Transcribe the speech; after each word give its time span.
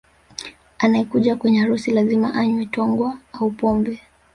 Anayekuja 0.79 1.35
kwenye 1.35 1.59
harusi 1.59 1.91
lazima 1.91 2.33
anywe 2.33 2.65
Togwa 2.65 3.17
au 3.33 3.51
Pombe 3.51 4.01